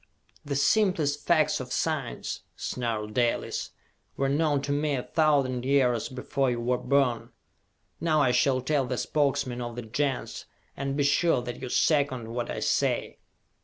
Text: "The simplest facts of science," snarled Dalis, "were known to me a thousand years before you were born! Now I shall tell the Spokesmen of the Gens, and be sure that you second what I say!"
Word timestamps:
"The 0.43 0.55
simplest 0.55 1.27
facts 1.27 1.59
of 1.59 1.71
science," 1.71 2.39
snarled 2.55 3.13
Dalis, 3.13 3.69
"were 4.17 4.29
known 4.29 4.59
to 4.63 4.71
me 4.71 4.95
a 4.95 5.03
thousand 5.03 5.63
years 5.63 6.09
before 6.09 6.49
you 6.49 6.59
were 6.59 6.79
born! 6.79 7.29
Now 7.99 8.19
I 8.19 8.31
shall 8.31 8.61
tell 8.61 8.85
the 8.87 8.97
Spokesmen 8.97 9.61
of 9.61 9.75
the 9.75 9.83
Gens, 9.83 10.45
and 10.75 10.97
be 10.97 11.03
sure 11.03 11.43
that 11.43 11.61
you 11.61 11.69
second 11.69 12.29
what 12.33 12.49
I 12.49 12.61
say!" 12.61 13.19